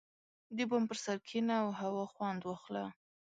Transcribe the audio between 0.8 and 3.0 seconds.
پر سر کښېنه او هوا خوند واخله.